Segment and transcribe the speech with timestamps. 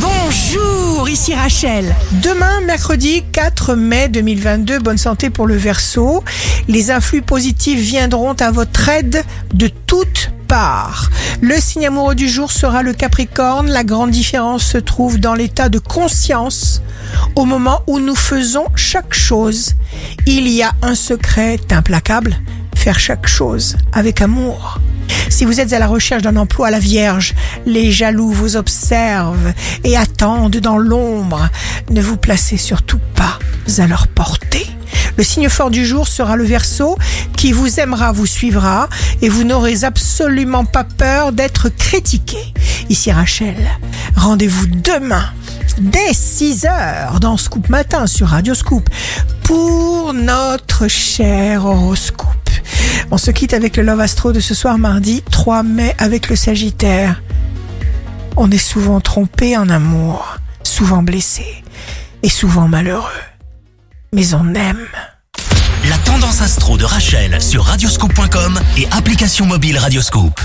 [0.00, 1.94] Bonjour, ici Rachel.
[2.22, 6.22] Demain, mercredi 4 mai 2022, bonne santé pour le Verseau.
[6.68, 9.24] Les influx positifs viendront à votre aide
[9.54, 11.10] de toutes parts.
[11.40, 13.70] Le signe amoureux du jour sera le Capricorne.
[13.70, 16.80] La grande différence se trouve dans l'état de conscience
[17.34, 19.74] au moment où nous faisons chaque chose.
[20.26, 22.36] Il y a un secret implacable,
[22.74, 24.78] faire chaque chose avec amour.
[25.28, 27.34] Si vous êtes à la recherche d'un emploi à la Vierge,
[27.66, 29.52] les jaloux vous observent
[29.84, 31.48] et attendent dans l'ombre.
[31.90, 33.38] Ne vous placez surtout pas
[33.78, 34.66] à leur portée.
[35.16, 36.96] Le signe fort du jour sera le Verseau,
[37.36, 38.88] qui vous aimera, vous suivra,
[39.20, 42.38] et vous n'aurez absolument pas peur d'être critiqué.
[42.88, 43.56] Ici Rachel,
[44.16, 45.24] rendez-vous demain
[45.80, 48.88] dès 6 heures dans Scoop Matin sur Radio Scoop
[49.42, 52.37] pour notre cher horoscope.
[53.10, 56.36] On se quitte avec le Love Astro de ce soir mardi 3 mai avec le
[56.36, 57.22] Sagittaire.
[58.36, 61.64] On est souvent trompé en amour, souvent blessé
[62.22, 63.08] et souvent malheureux.
[64.12, 64.86] Mais on aime.
[65.88, 70.40] La tendance astro de Rachel sur radioscope.com et application mobile Radioscope.